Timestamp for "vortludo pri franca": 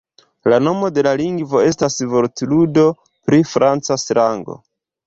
2.15-4.03